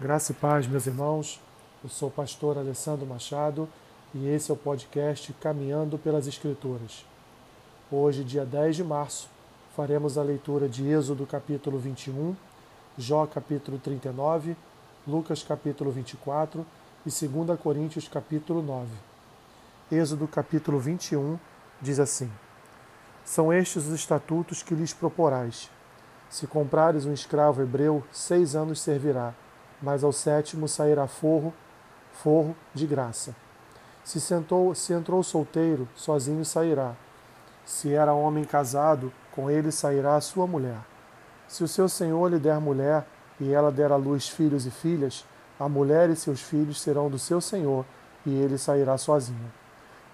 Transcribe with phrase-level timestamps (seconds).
[0.00, 1.38] Graça e paz, meus irmãos.
[1.84, 3.68] Eu sou o pastor Alessandro Machado
[4.14, 7.04] e esse é o podcast Caminhando pelas Escrituras.
[7.92, 9.28] Hoje, dia 10 de março,
[9.76, 12.34] faremos a leitura de Êxodo capítulo 21,
[12.96, 14.56] Jó capítulo 39,
[15.06, 16.64] Lucas capítulo 24
[17.04, 18.88] e 2 Coríntios capítulo 9.
[19.92, 21.38] Êxodo capítulo 21
[21.78, 22.32] diz assim:
[23.22, 25.68] São estes os estatutos que lhes proporais.
[26.30, 29.34] Se comprares um escravo hebreu, seis anos servirá,
[29.82, 31.52] mas ao sétimo sairá forro,
[32.12, 33.34] forro de graça.
[34.04, 36.94] Se, sentou, se entrou solteiro, sozinho sairá.
[37.64, 40.78] Se era homem casado, com ele sairá a sua mulher.
[41.46, 43.06] Se o seu senhor lhe der mulher,
[43.38, 45.24] e ela der à luz filhos e filhas,
[45.58, 47.84] a mulher e seus filhos serão do seu senhor,
[48.24, 49.52] e ele sairá sozinho.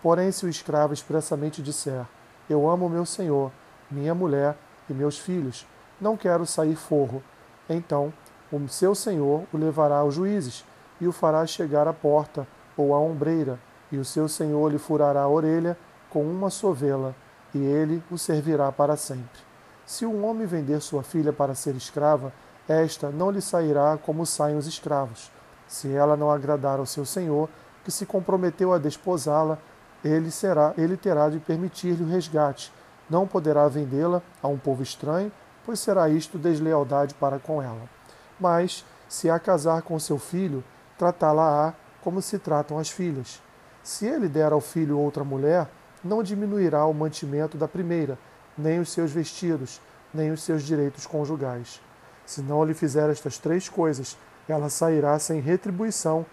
[0.02, 2.04] Porém, se o escravo expressamente disser:
[2.48, 3.50] Eu amo meu senhor,
[3.90, 4.56] minha mulher
[4.88, 5.66] e meus filhos,
[6.00, 7.22] não quero sair forro,
[7.68, 8.12] então
[8.52, 10.64] o seu senhor o levará aos juízes
[11.00, 12.46] e o fará chegar à porta
[12.76, 13.58] ou à ombreira,
[13.90, 15.76] e o seu senhor lhe furará a orelha
[16.10, 17.14] com uma sovela,
[17.54, 19.40] e ele o servirá para sempre.
[19.84, 22.32] Se um homem vender sua filha para ser escrava,
[22.68, 25.30] esta não lhe sairá como saem os escravos.
[25.68, 27.48] Se ela não agradar ao seu senhor,
[27.84, 29.58] que se comprometeu a desposá-la,
[30.04, 32.72] ele será, ele terá de permitir-lhe o resgate.
[33.08, 35.30] Não poderá vendê-la a um povo estranho,
[35.64, 37.95] pois será isto deslealdade para com ela.
[38.38, 40.62] Mas, se a casar com seu filho,
[40.98, 43.42] tratá-la-á como se tratam as filhas.
[43.82, 45.68] Se ele der ao filho outra mulher,
[46.02, 48.18] não diminuirá o mantimento da primeira,
[48.56, 49.80] nem os seus vestidos,
[50.12, 51.80] nem os seus direitos conjugais.
[52.24, 54.16] Se não lhe fizer estas três coisas,
[54.48, 56.24] ela sairá sem retribuição,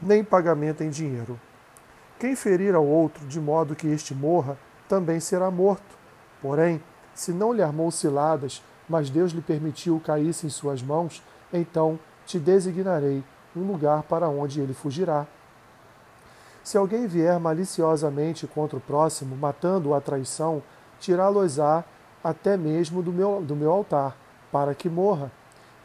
[0.00, 1.38] nem pagamento em dinheiro.
[2.18, 5.96] Quem ferir ao outro de modo que este morra, também será morto.
[6.40, 6.82] Porém,
[7.14, 12.38] se não lhe armou ciladas, mas Deus lhe permitiu caísse em suas mãos, então te
[12.38, 13.24] designarei
[13.56, 15.26] um lugar para onde ele fugirá.
[16.62, 20.62] Se alguém vier maliciosamente contra o próximo, matando-o à traição,
[21.00, 21.84] tirá-los-á
[22.22, 24.16] até mesmo do meu, do meu altar,
[24.52, 25.30] para que morra.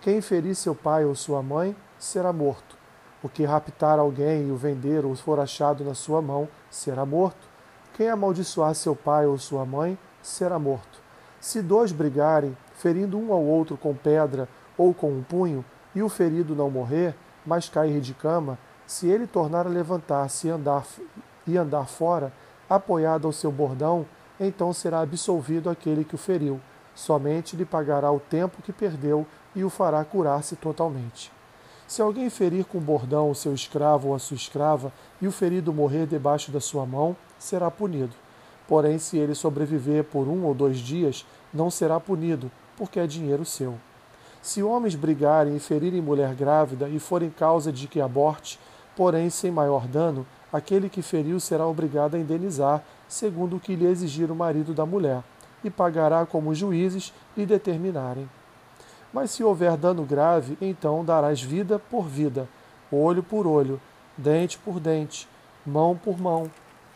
[0.02, 2.76] Quem ferir seu pai ou sua mãe será morto.
[3.22, 7.48] O que raptar alguém e o vender ou for achado na sua mão será morto.
[7.94, 11.00] Quem amaldiçoar seu pai ou sua mãe será morto.
[11.40, 15.64] Se dois brigarem, ferindo um ao outro com pedra ou com um punho,
[15.96, 20.50] e o ferido não morrer, mas cair de cama, se ele tornar a levantar-se e
[20.50, 20.86] andar,
[21.46, 22.34] e andar fora,
[22.70, 24.06] apoiado ao seu bordão,
[24.40, 26.60] então será absolvido aquele que o feriu.
[26.96, 29.26] Somente lhe pagará o tempo que perdeu
[29.56, 31.32] e o fará curar-se totalmente.
[31.88, 34.92] Se alguém ferir com bordão o seu escravo ou a sua escrava,
[35.22, 38.16] e o ferido morrer debaixo da sua mão, será punido.
[38.68, 43.46] Porém, se ele sobreviver por um ou dois dias, não será punido, porque é dinheiro
[43.46, 43.78] seu.
[44.44, 48.60] Se homens brigarem e ferirem mulher grávida e forem causa de que aborte,
[48.94, 53.86] porém sem maior dano, aquele que feriu será obrigado a indenizar, segundo o que lhe
[53.86, 55.24] exigir o marido da mulher,
[55.64, 58.30] e pagará como os juízes lhe determinarem.
[59.14, 62.46] Mas se houver dano grave, então darás vida por vida,
[62.92, 63.80] olho por olho,
[64.18, 65.26] dente por dente,
[65.66, 66.52] mão por mão,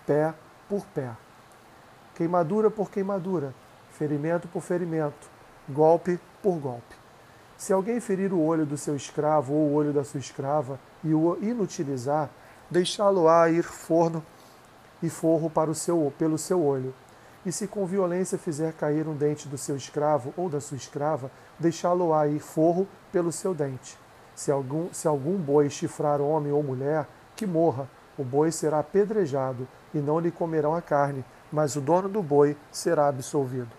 [0.06, 0.34] pé
[0.68, 1.12] por pé.
[2.14, 3.56] Queimadura por queimadura,
[3.90, 5.30] ferimento por ferimento,
[5.70, 7.07] golpe por golpe.
[7.58, 11.12] Se alguém ferir o olho do seu escravo ou o olho da sua escrava e
[11.12, 12.30] o inutilizar,
[12.70, 14.24] deixá-lo-á ir forno
[15.02, 16.94] e forro para o seu, pelo seu olho.
[17.44, 21.32] E se com violência fizer cair um dente do seu escravo ou da sua escrava,
[21.58, 23.98] deixá-lo-á ir forro pelo seu dente.
[24.36, 27.90] Se algum, se algum boi chifrar homem ou mulher, que morra,
[28.20, 32.56] o boi será apedrejado, e não lhe comerão a carne, mas o dono do boi
[32.72, 33.72] será absolvido.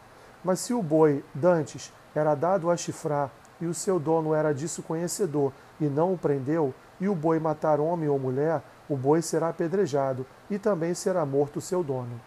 [0.43, 3.31] Mas se o boi, dantes, era dado a chifrar
[3.61, 7.81] e o seu dono era disso conhecedor, e não o prendeu, e o boi matar
[7.81, 12.21] homem ou mulher, o boi será apedrejado, e também será morto o seu dono.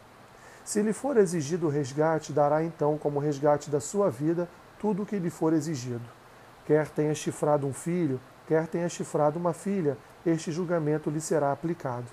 [0.64, 4.47] Se lhe for exigido o resgate, dará então como resgate da sua vida
[4.80, 6.08] tudo o que lhe for exigido.
[6.66, 12.06] Quer tenha chifrado um filho, quer tenha chifrado uma filha, este julgamento lhe será aplicado.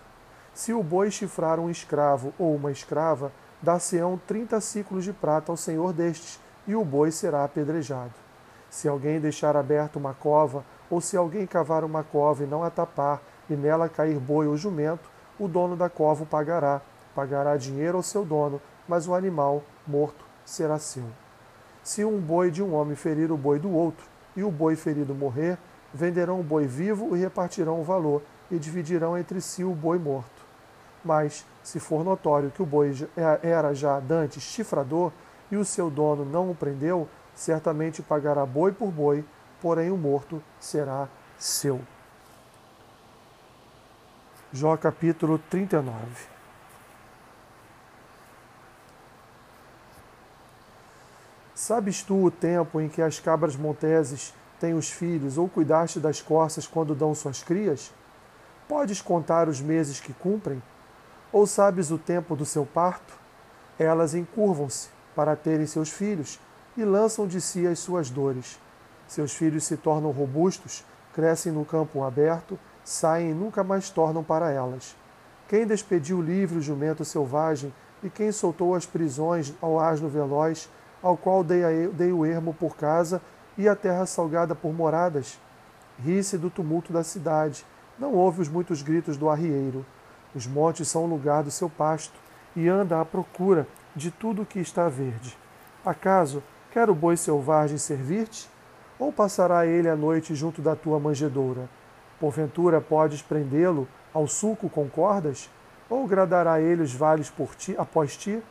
[0.54, 3.30] Se o boi chifrar um escravo ou uma escrava,
[3.62, 8.12] dar-se-ão trinta ciclos de prata ao senhor destes, e o boi será apedrejado.
[8.70, 12.70] Se alguém deixar aberta uma cova, ou se alguém cavar uma cova e não a
[12.70, 16.80] tapar, e nela cair boi ou jumento, o dono da cova o pagará.
[17.14, 21.04] Pagará dinheiro ao seu dono, mas o animal morto será seu.
[21.82, 24.06] Se um boi de um homem ferir o boi do outro,
[24.36, 25.58] e o boi ferido morrer,
[25.92, 30.46] venderão o boi vivo e repartirão o valor, e dividirão entre si o boi morto.
[31.04, 35.12] Mas, se for notório que o boi é, era já dantes chifrador,
[35.50, 39.24] e o seu dono não o prendeu, certamente pagará boi por boi,
[39.62, 41.08] porém o morto será
[41.38, 41.80] seu.
[44.52, 45.94] Jó capítulo 39.
[51.54, 56.20] Sabes tu o tempo em que as cabras monteses têm os filhos, ou cuidaste das
[56.20, 57.94] corças quando dão suas crias?
[58.66, 60.60] Podes contar os meses que cumprem?
[61.30, 63.16] Ou sabes o tempo do seu parto?
[63.78, 66.40] Elas encurvam-se para terem seus filhos
[66.78, 68.58] e lançam de si as suas dores.
[69.06, 72.58] Seus filhos se tornam robustos, crescem no campo aberto
[72.88, 74.96] saem e nunca mais tornam para elas.
[75.46, 77.72] Quem despediu livre o jumento selvagem
[78.02, 80.70] e quem soltou as prisões ao asno veloz,
[81.02, 83.20] ao qual dei, a, dei o ermo por casa
[83.58, 85.38] e a terra salgada por moradas?
[86.02, 87.66] Ri-se do tumulto da cidade,
[87.98, 89.84] não ouve os muitos gritos do arrieiro.
[90.34, 92.18] Os montes são o lugar do seu pasto,
[92.56, 95.36] e anda à procura de tudo o que está verde.
[95.84, 98.48] Acaso quer o boi selvagem servir-te?
[98.98, 101.68] Ou passará ele a noite junto da tua manjedoura?
[102.18, 105.48] Porventura podes prendê-lo ao sulco com cordas?
[105.88, 108.42] Ou gradará ele os vales por ti, após ti?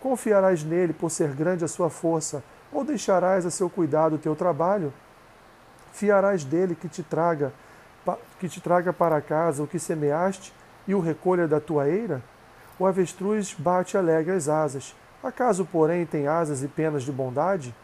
[0.00, 4.34] Confiarás nele por ser grande a sua força, ou deixarás a seu cuidado o teu
[4.34, 4.92] trabalho?
[5.92, 7.52] Fiarás dele que te traga
[8.38, 10.52] que te traga para casa o que semeaste
[10.86, 12.22] e o recolha da tua eira?
[12.78, 14.94] O avestruz bate alegre as asas.
[15.24, 17.74] Acaso, porém, tem asas e penas de bondade?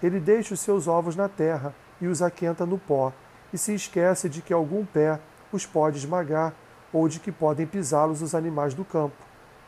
[0.00, 3.12] Ele deixa os seus ovos na terra e os aquenta no pó
[3.52, 5.18] e se esquece de que algum pé
[5.50, 6.54] os pode esmagar
[6.92, 9.16] ou de que podem pisá-los os animais do campo.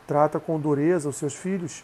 [0.07, 1.83] Trata com dureza os seus filhos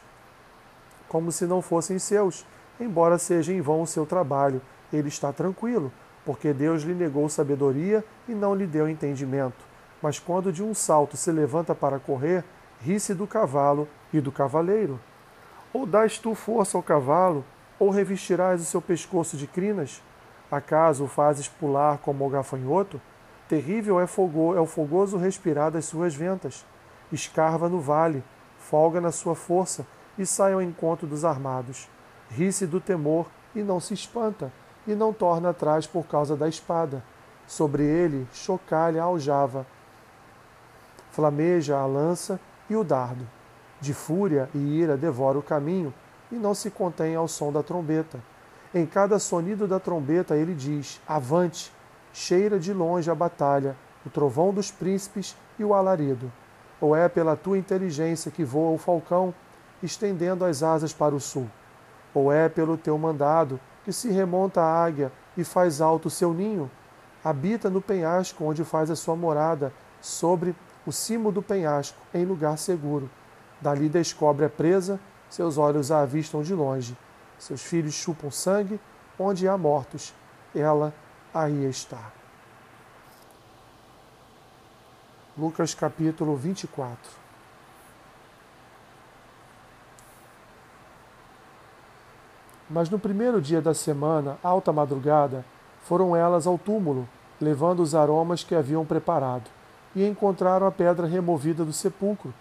[1.10, 2.46] como se não fossem seus,
[2.80, 4.62] embora seja em vão o seu trabalho.
[4.92, 5.92] Ele está tranquilo,
[6.26, 9.66] porque Deus lhe negou sabedoria e não lhe deu entendimento.
[10.02, 12.46] Mas quando de um salto se levanta para correr,
[12.80, 15.00] ri-se do cavalo e do cavaleiro.
[15.74, 17.44] Ou dás tu força ao cavalo,
[17.80, 20.02] ou revestirás o seu pescoço de crinas?
[20.52, 23.02] Acaso o fazes pular como o gafanhoto?
[23.50, 26.64] Terrível é, fogo, é o fogoso respirar das suas ventas.
[27.12, 28.24] Escarva no vale,
[28.60, 29.86] folga na sua força
[30.18, 31.90] e sai ao encontro dos armados.
[32.30, 34.52] Ri-se do temor e não se espanta,
[34.86, 37.04] e não torna atrás por causa da espada.
[37.48, 39.66] Sobre ele chocalha a aljava,
[41.12, 43.28] flameja a lança e o dardo.
[43.84, 45.94] De fúria e ira devora o caminho,
[46.32, 48.18] e não se contém ao som da trombeta.
[48.74, 51.70] Em cada sonido da trombeta ele diz: Avante!
[52.14, 53.76] Cheira de longe a batalha,
[54.06, 56.32] o trovão dos príncipes e o alarido.
[56.80, 59.34] Ou é pela tua inteligência que voa o falcão,
[59.82, 61.50] estendendo as asas para o sul?
[62.14, 66.34] Ou é pelo teu mandado que se remonta a águia e faz alto o seu
[66.34, 66.72] ninho?
[67.22, 70.56] Habita no penhasco onde faz a sua morada, sobre
[70.88, 73.10] o cimo do penhasco, em lugar seguro.
[73.64, 75.00] Dali descobre a presa,
[75.30, 76.98] seus olhos a avistam de longe.
[77.40, 78.78] Seus filhos chupam sangue,
[79.18, 80.14] onde há mortos,
[80.54, 80.94] ela
[81.34, 82.12] aí está.
[85.38, 86.98] Lucas capítulo 24.
[92.70, 95.46] Mas no primeiro dia da semana, alta madrugada,
[95.84, 97.08] foram elas ao túmulo,
[97.40, 99.50] levando os aromas que haviam preparado,
[99.96, 102.34] e encontraram a pedra removida do sepulcro.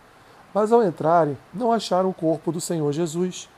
[0.55, 3.49] Mas ao entrarem, não acharam o corpo do Senhor Jesus.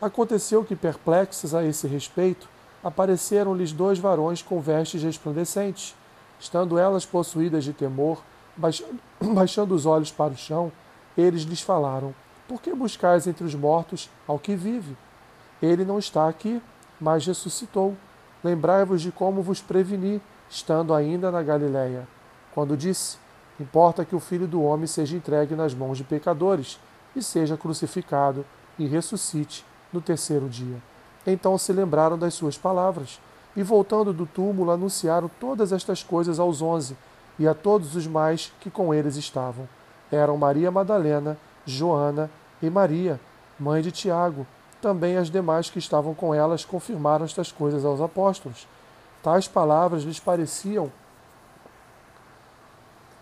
[0.00, 2.48] Aconteceu que, perplexos a esse respeito,
[2.82, 5.94] apareceram-lhes dois varões com vestes resplandecentes.
[6.40, 8.22] Estando elas possuídas de temor,
[9.20, 10.72] baixando, os olhos para o chão,
[11.16, 12.14] eles lhes falaram:
[12.48, 14.96] Por que buscais entre os mortos ao que vive?
[15.62, 16.60] Ele não está aqui,
[17.00, 17.96] mas ressuscitou.
[18.42, 22.08] Lembrai-vos de como vos preveni, estando ainda na Galiléia,
[22.54, 23.18] quando disse:
[23.60, 26.80] Importa que o filho do homem seja entregue nas mãos de pecadores
[27.14, 28.46] e seja crucificado
[28.78, 30.78] e ressuscite no terceiro dia.
[31.26, 33.20] Então se lembraram das suas palavras,
[33.54, 36.96] e voltando do túmulo anunciaram todas estas coisas aos onze
[37.38, 39.68] e a todos os mais que com eles estavam.
[40.10, 41.36] Eram Maria Madalena,
[41.66, 42.30] Joana
[42.62, 43.20] e Maria,
[43.58, 44.46] mãe de Tiago.
[44.80, 48.66] Também as demais que estavam com elas confirmaram estas coisas aos apóstolos.
[49.22, 50.90] Tais palavras lhes pareciam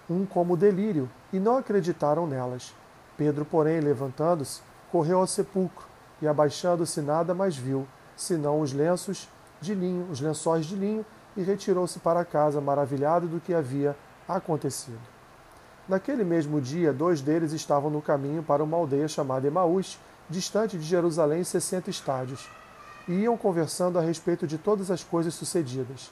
[0.08, 2.74] um como delírio, e não acreditaram nelas.
[3.16, 4.60] Pedro, porém, levantando-se,
[4.90, 5.86] correu ao sepulcro
[6.22, 7.86] e abaixando-se nada mais viu,
[8.16, 9.28] senão os lenços
[9.60, 11.04] de linho, os lençóis de linho,
[11.36, 13.96] e retirou-se para casa, maravilhado do que havia
[14.28, 14.98] acontecido.
[15.88, 19.98] Naquele mesmo dia, dois deles estavam no caminho para uma aldeia chamada Emaús,
[20.28, 22.48] distante de Jerusalém sessenta estádios,
[23.06, 26.10] e iam conversando a respeito de todas as coisas sucedidas.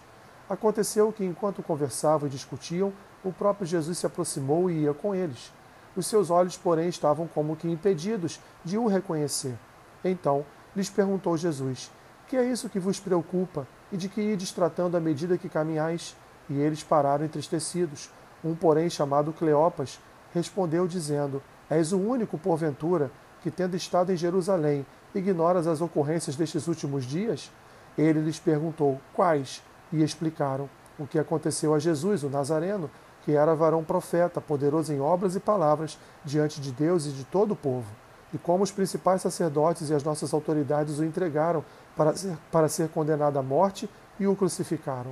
[0.49, 2.93] Aconteceu que, enquanto conversavam e discutiam,
[3.25, 5.53] o próprio Jesus se aproximou e ia com eles.
[5.97, 9.57] Os seus olhos, porém, estavam como que impedidos de o reconhecer.
[10.05, 10.45] Então
[10.75, 11.91] lhes perguntou Jesus:
[12.29, 16.15] Que é isso que vos preocupa e de que ides tratando à medida que caminhais?
[16.49, 18.11] E eles pararam entristecidos.
[18.45, 19.99] Um, porém, chamado Cleopas,
[20.33, 23.11] respondeu, dizendo: És o único, porventura,
[23.43, 27.51] que, tendo estado em Jerusalém, ignoras as ocorrências destes últimos dias?
[27.97, 29.63] Ele lhes perguntou: Quais?
[29.93, 30.69] E explicaram
[30.99, 32.91] o que aconteceu a Jesus, o Nazareno,
[33.27, 37.55] que era varão profeta, poderoso em obras e palavras diante de Deus e de todo
[37.55, 37.91] o povo,
[38.33, 41.65] e como os principais sacerdotes e as nossas autoridades o entregaram
[41.97, 43.91] para ser, para ser condenado à morte
[44.21, 45.11] e o crucificaram.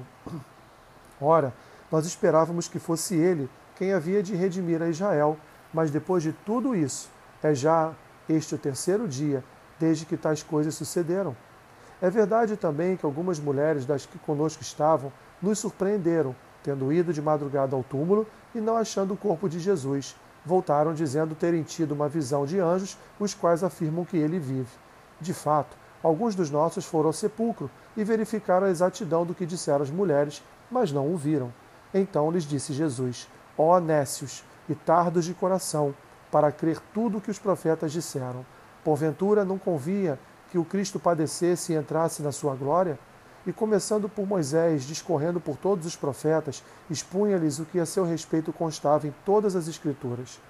[1.21, 1.52] Ora,
[1.90, 5.37] nós esperávamos que fosse ele quem havia de redimir a Israel,
[5.73, 7.11] mas depois de tudo isso,
[7.42, 7.92] é já
[8.28, 9.42] este o terceiro dia
[9.80, 11.37] desde que tais coisas sucederam.
[12.00, 17.21] É verdade também que algumas mulheres das que conosco estavam nos surpreenderam, tendo ido de
[17.21, 20.16] madrugada ao túmulo e não achando o corpo de Jesus.
[20.44, 24.71] Voltaram dizendo terem tido uma visão de anjos, os quais afirmam que ele vive.
[25.21, 29.83] De fato, alguns dos nossos foram ao sepulcro e verificaram a exatidão do que disseram
[29.83, 31.52] as mulheres, mas não o viram.
[31.92, 35.94] Então lhes disse Jesus: Ó nécios e tardos de coração,
[36.30, 38.44] para crer tudo o que os profetas disseram.
[38.83, 40.18] Porventura não convia
[40.50, 42.99] que o Cristo padecesse e entrasse na sua glória?
[43.46, 48.52] E começando por Moisés, discorrendo por todos os profetas, expunha-lhes o que a seu respeito
[48.52, 50.40] constava em todas as Escrituras.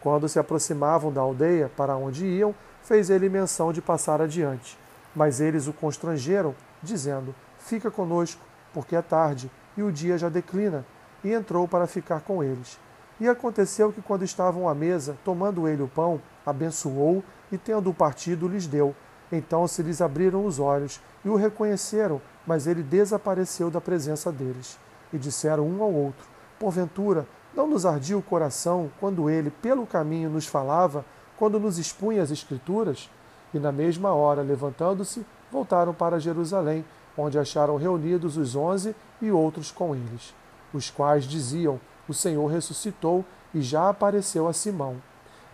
[0.00, 4.78] Quando se aproximavam da aldeia para onde iam, fez ele menção de passar adiante.
[5.16, 8.40] Mas eles o constrangeram, dizendo: Fica conosco,
[8.72, 10.84] porque é tarde e o dia já declina.
[11.24, 12.78] E entrou para ficar com eles.
[13.18, 18.46] E aconteceu que, quando estavam à mesa, tomando ele o pão, abençoou e, tendo-o partido,
[18.46, 18.94] lhes deu.
[19.32, 24.78] Então se lhes abriram os olhos e o reconheceram, mas ele desapareceu da presença deles.
[25.12, 26.26] E disseram um ao outro:
[26.58, 31.04] Porventura, não nos ardia o coração quando ele, pelo caminho, nos falava,
[31.36, 33.08] quando nos expunha as Escrituras?
[33.52, 36.84] E na mesma hora, levantando-se, voltaram para Jerusalém,
[37.16, 40.34] onde acharam reunidos os onze e outros com eles,
[40.72, 43.24] os quais diziam: o Senhor ressuscitou
[43.54, 44.96] e já apareceu a Simão.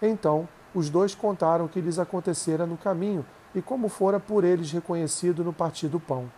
[0.01, 4.71] Então os dois contaram o que lhes acontecera no caminho e como fora por eles
[4.71, 6.31] reconhecido no partir do pão.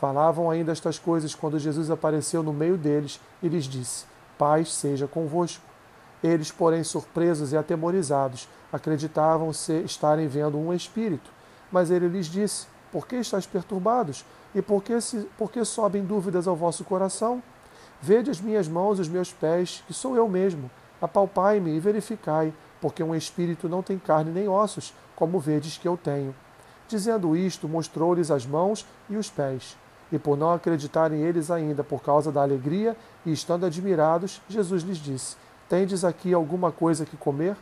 [0.00, 4.06] Falavam ainda estas coisas quando Jesus apareceu no meio deles e lhes disse:
[4.38, 5.62] Paz seja convosco.
[6.24, 11.30] Eles, porém, surpresos e atemorizados, acreditavam se estarem vendo um espírito.
[11.70, 14.24] Mas ele lhes disse: Por que estáis perturbados?
[14.54, 17.42] E por que, se, por que sobem dúvidas ao vosso coração?
[18.00, 20.70] Vede as minhas mãos e os meus pés, que sou eu mesmo.
[20.98, 25.98] Apalpai-me e verificai, porque um espírito não tem carne nem ossos, como vedes que eu
[25.98, 26.34] tenho.
[26.88, 29.76] Dizendo isto, mostrou-lhes as mãos e os pés.
[30.12, 34.98] E por não acreditarem eles ainda por causa da alegria, e estando admirados, Jesus lhes
[34.98, 35.36] disse:
[35.68, 37.56] Tendes aqui alguma coisa que comer?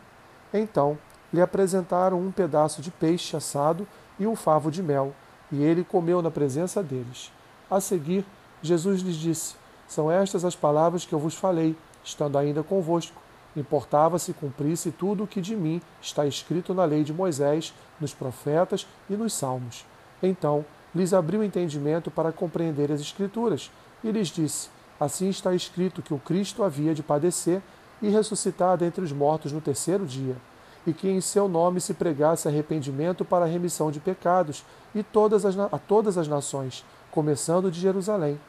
[0.53, 0.99] Então
[1.33, 3.87] lhe apresentaram um pedaço de peixe assado
[4.19, 5.13] e um favo de mel,
[5.53, 7.31] e ele comeu na presença deles.
[7.71, 8.25] A seguir,
[8.63, 9.55] Jesus lhes disse:
[9.89, 11.75] são estas as palavras que eu vos falei,
[12.05, 13.17] estando ainda convosco.
[13.57, 18.13] Importava se cumprisse tudo o que de mim está escrito na lei de Moisés, nos
[18.13, 19.87] profetas e nos salmos.
[20.23, 20.65] Então
[20.99, 23.71] lhes abriu o entendimento para compreender as Escrituras,
[24.03, 27.63] e lhes disse: Assim está escrito que o Cristo havia de padecer
[28.03, 30.37] e ressuscitar dentre os mortos no terceiro dia,
[30.85, 35.45] e que em seu nome se pregasse arrependimento para a remissão de pecados e todas
[35.45, 38.41] as, a todas as nações, começando de Jerusalém.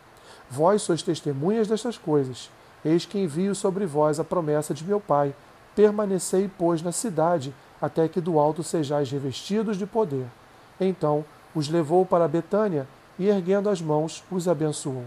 [0.50, 2.50] Vós sois testemunhas destas coisas.
[2.84, 5.36] Eis que envio sobre vós a promessa de meu Pai.
[5.76, 10.26] Permanecei, pois, na cidade, até que do alto sejais revestidos de poder.
[10.80, 12.88] Então os levou para Betânia
[13.18, 15.06] e, erguendo as mãos, os abençoou.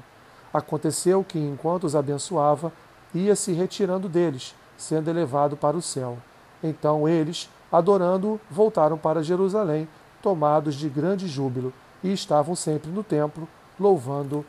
[0.53, 2.73] Aconteceu que, enquanto os abençoava,
[3.15, 6.19] ia se retirando deles, sendo elevado para o céu.
[6.63, 9.89] Então eles, adorando-o, voltaram para Jerusalém,
[10.21, 11.73] tomados de grande júbilo,
[12.03, 14.45] e estavam sempre no templo, louvando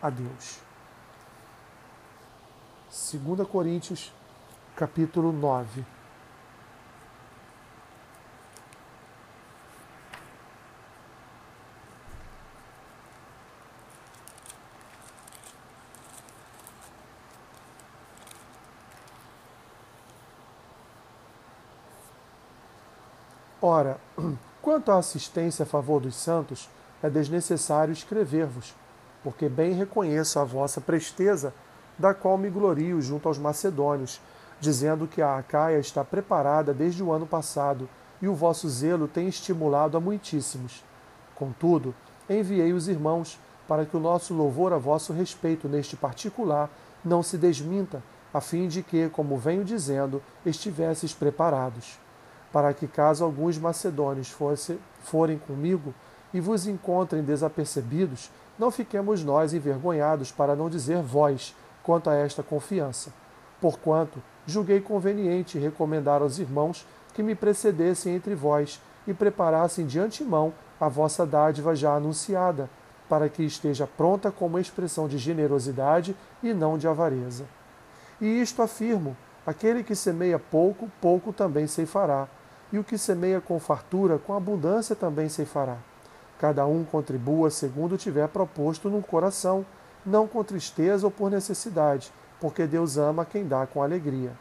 [0.00, 0.58] a Deus.
[2.90, 4.12] 2 Coríntios,
[4.76, 5.84] capítulo 9.
[23.62, 23.98] Ora,
[24.62, 26.68] quanto à assistência a favor dos santos,
[27.02, 28.74] é desnecessário escrever-vos
[29.22, 31.52] porque bem reconheço a vossa presteza,
[31.98, 34.20] da qual me glorio junto aos macedônios,
[34.58, 37.88] dizendo que a Acaia está preparada desde o ano passado,
[38.22, 40.84] e o vosso zelo tem estimulado a muitíssimos.
[41.34, 41.94] Contudo,
[42.28, 46.68] enviei os irmãos, para que o nosso louvor a vosso respeito neste particular
[47.04, 48.02] não se desminta,
[48.32, 51.98] a fim de que, como venho dizendo, estivesses preparados.
[52.52, 55.94] Para que, caso alguns macedônios fosse, forem comigo
[56.32, 62.42] e vos encontrem desapercebidos, não fiquemos nós envergonhados, para não dizer vós, quanto a esta
[62.42, 63.12] confiança.
[63.60, 70.52] Porquanto julguei conveniente recomendar aos irmãos que me precedessem entre vós e preparassem de antemão
[70.80, 72.70] a vossa dádiva já anunciada,
[73.08, 77.44] para que esteja pronta como expressão de generosidade e não de avareza.
[78.20, 82.28] E isto afirmo: aquele que semeia pouco, pouco também ceifará,
[82.72, 85.76] e o que semeia com fartura, com abundância também ceifará.
[86.38, 89.64] Cada um contribua segundo tiver proposto no coração,
[90.04, 94.32] não com tristeza ou por necessidade, porque Deus ama quem dá com alegria.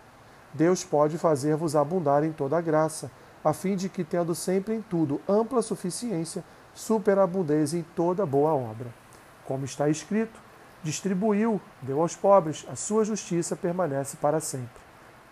[0.53, 3.11] Deus pode fazer-vos abundar em toda graça,
[3.43, 6.43] a fim de que, tendo sempre em tudo ampla suficiência,
[6.73, 8.87] superabundez em toda boa obra.
[9.45, 10.39] Como está escrito,
[10.83, 14.81] distribuiu, deu aos pobres, a sua justiça permanece para sempre.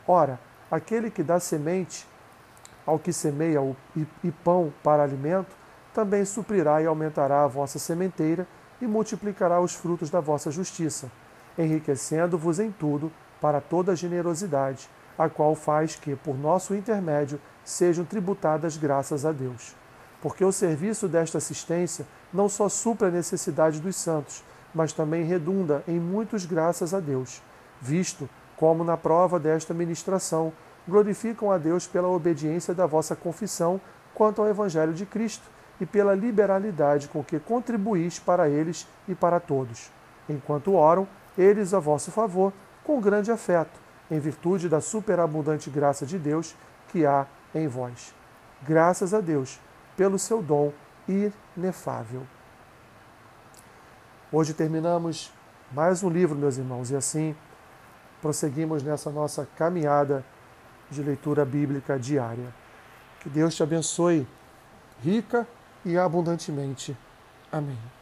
[0.08, 0.40] Ora,
[0.70, 2.06] aquele que dá semente
[2.88, 3.60] ao que semeia
[4.24, 5.54] e pão para alimento,
[5.94, 8.48] também suprirá e aumentará a vossa sementeira
[8.82, 11.12] e multiplicará os frutos da vossa justiça,
[11.58, 18.78] enriquecendo-vos em tudo para toda generosidade, a qual faz que, por nosso intermédio, sejam tributadas
[18.78, 19.76] graças a Deus.
[20.22, 25.84] Porque o serviço desta assistência não só supra a necessidade dos santos, mas também redunda
[25.88, 27.42] em muitos graças a Deus,
[27.82, 30.54] visto como na prova desta ministração
[30.88, 33.80] glorificam a Deus pela obediência da vossa confissão
[34.14, 35.44] quanto ao Evangelho de Cristo
[35.80, 39.92] e pela liberalidade com que contribuís para eles e para todos,
[40.28, 42.52] enquanto oram eles a vosso favor
[42.84, 43.80] com grande afeto,
[44.10, 46.56] em virtude da superabundante graça de Deus
[46.88, 48.14] que há em vós.
[48.64, 49.60] Graças a Deus
[49.96, 50.72] pelo seu dom
[51.08, 52.24] inefável.
[54.32, 55.32] Hoje terminamos
[55.72, 57.36] mais um livro, meus irmãos, e assim
[58.22, 60.26] prosseguimos nessa nossa caminhada
[60.90, 62.54] de leitura bíblica diária.
[63.20, 64.28] Que Deus te abençoe
[65.04, 65.48] rica
[65.86, 66.96] e abundantemente.
[67.52, 67.97] Amém.